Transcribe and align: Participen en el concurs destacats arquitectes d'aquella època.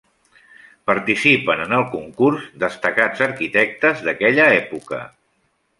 Participen 0.91 1.61
en 1.67 1.75
el 1.81 1.85
concurs 1.91 2.49
destacats 2.65 3.25
arquitectes 3.29 4.05
d'aquella 4.09 4.53
època. 4.59 5.07